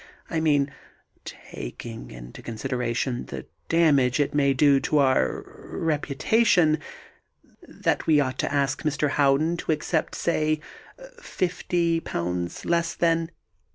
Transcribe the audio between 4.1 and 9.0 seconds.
it may do our reputation... that we ought to ask